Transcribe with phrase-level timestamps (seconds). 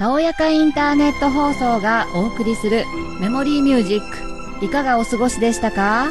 [0.00, 2.86] たおやかインターネット放送がお送りする
[3.20, 4.64] メモリーミュージック。
[4.64, 6.10] いかがお過ごしでしたか？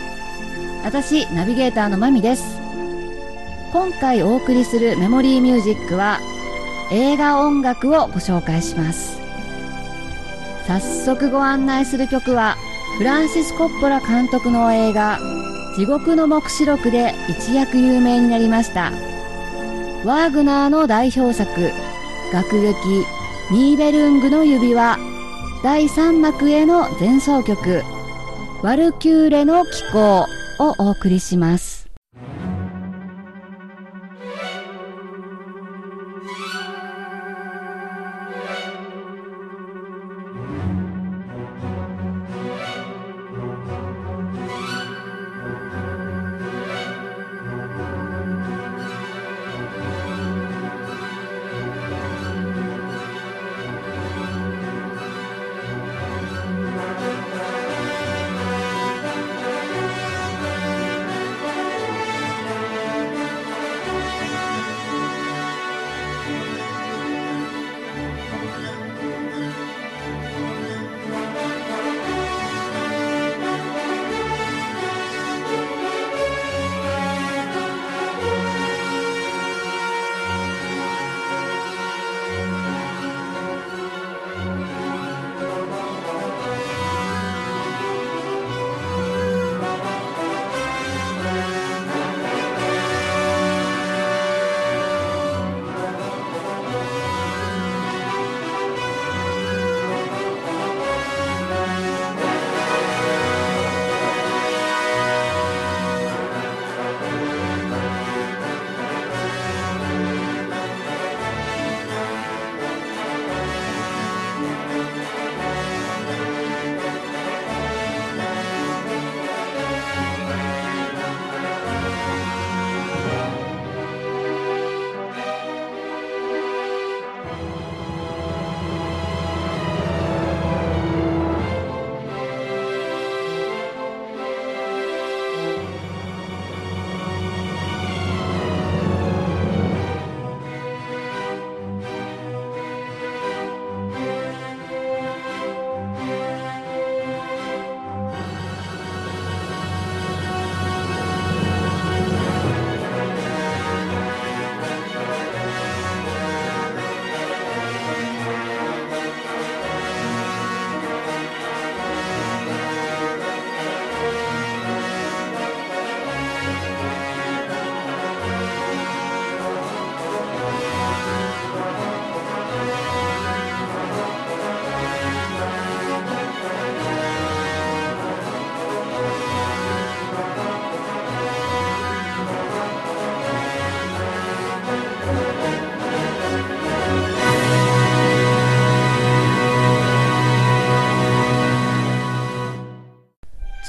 [0.84, 2.60] 私ナビゲーターのまみです。
[3.73, 6.20] 今回お送りするメモリーミュージックは
[6.91, 9.20] 映画音楽をご紹介します。
[10.67, 12.58] 早速ご案内する曲は
[12.99, 15.17] フランシス・コッポラ監督の映画
[15.76, 18.91] 地獄の黙示録で一躍有名になりました。
[20.05, 21.71] ワーグナーの代表作
[22.31, 22.76] 楽劇
[23.52, 24.95] ニーベルングの指輪。
[25.63, 27.81] 第3幕への前奏曲。
[28.62, 30.20] ワルキューレの気候
[30.59, 31.78] をお送りします。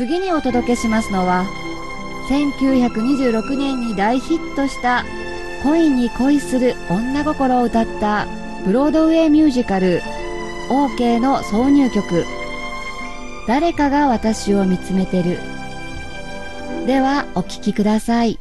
[0.00, 1.44] 次にお届けしますのは
[2.30, 5.04] 1926年に大ヒットした
[5.62, 8.26] 恋に恋する女心を歌った
[8.64, 10.00] ブロードウェイミュージカル
[10.70, 12.24] OK の挿入曲。
[13.46, 15.38] 誰かが私を見つめてる。
[16.86, 18.38] ではお聴きください。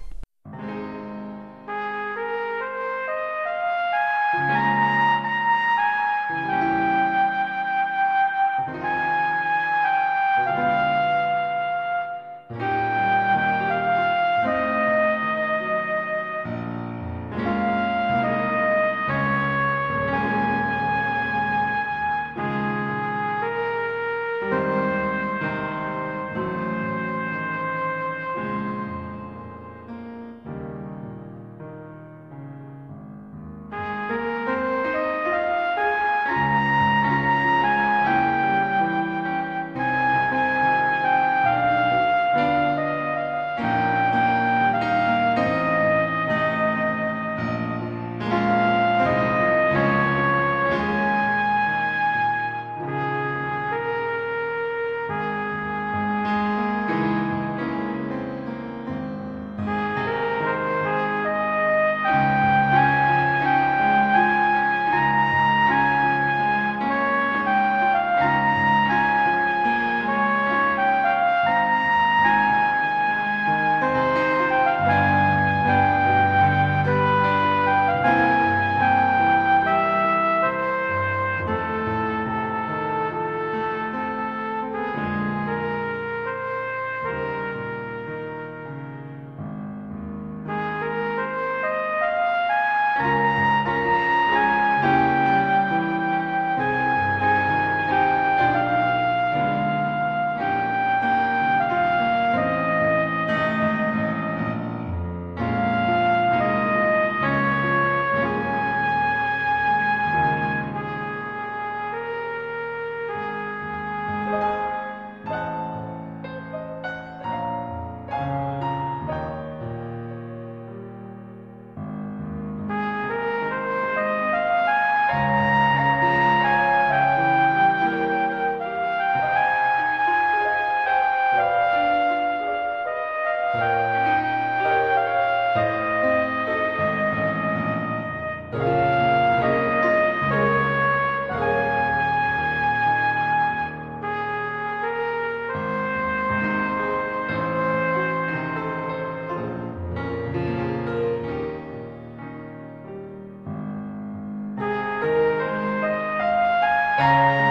[157.10, 157.49] Bye.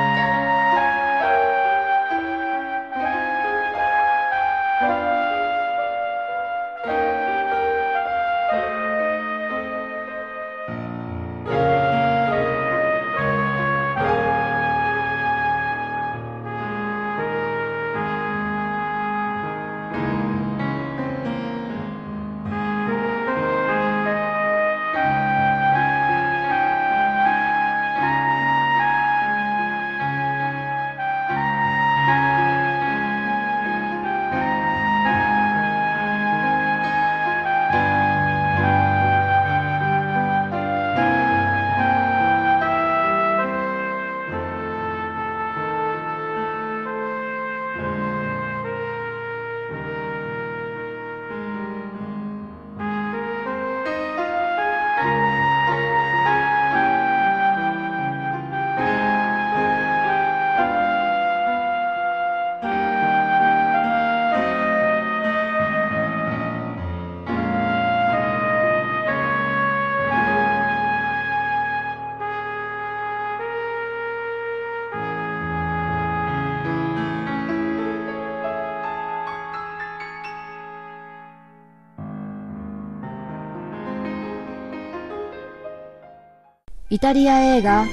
[86.98, 87.86] イタリア映画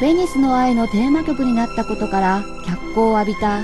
[0.00, 3.60] ベニスの愛のテーマ曲になったことから脚光を浴びた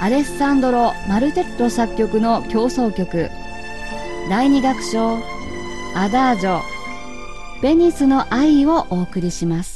[0.00, 3.28] アレッサンドロ・マルテット作曲の競争曲
[4.30, 5.18] 第二楽章
[5.94, 6.62] アダージョ
[7.60, 9.67] ベニスの愛をお送りします。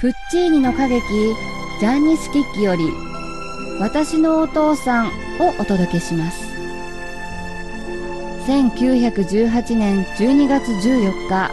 [0.00, 1.04] プッチーニの歌劇
[1.78, 2.84] ジャンニスキッキより
[3.78, 6.40] 私のお父さんをお届けします。
[8.46, 11.50] 1918年12月14日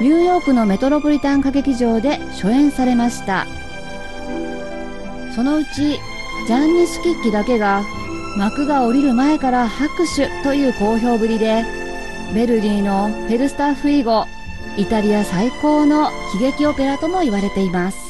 [0.00, 3.46] ニューヨークのメトロポリタン歌劇場で初演されました。
[5.34, 6.00] そのうち
[6.46, 7.82] ジャンニスキッキだけが
[8.38, 11.62] 幕が降りる前から拍手という好評ぶりで
[12.34, 14.26] ベルディのフェルスタッフ以後
[14.76, 18.03] イタリア最高の喜劇オペラとも言われています。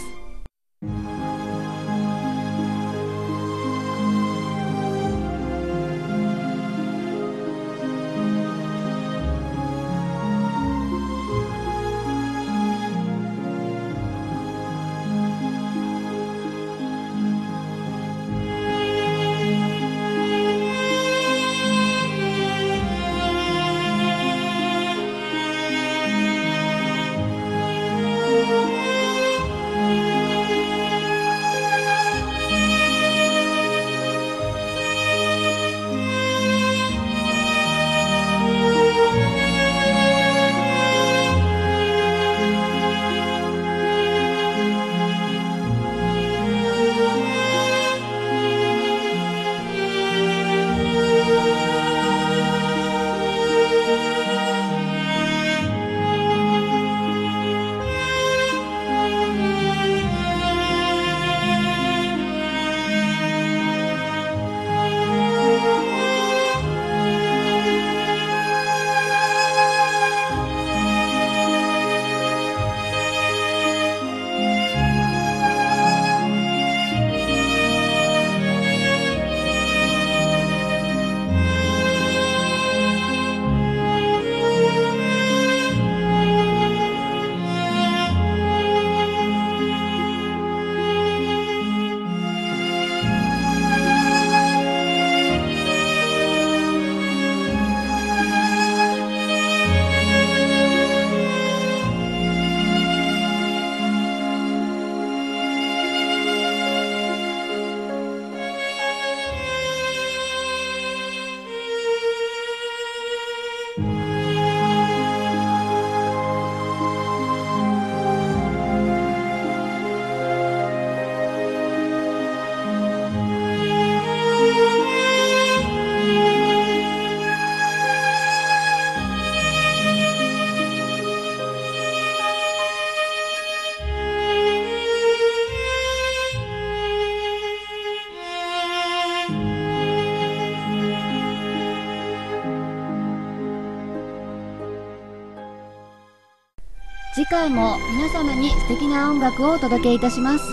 [147.25, 150.45] 次回も皆様に素敵な音楽をお届けいたします。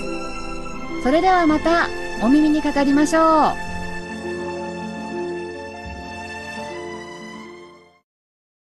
[1.03, 1.89] それではまた
[2.23, 3.70] お耳にかかりましょう。